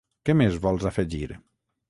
Què 0.29 0.35
més 0.39 0.57
vols 0.63 0.87
afegir? 0.93 1.31